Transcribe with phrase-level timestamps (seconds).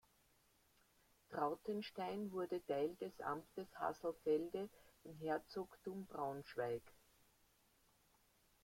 [1.29, 4.67] Trautenstein wurde Teil des Amtes Hasselfelde
[5.03, 6.81] im Herzogtum Braunschweig.